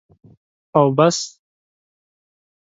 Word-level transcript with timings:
او 0.77 0.85
بس. 0.97 1.17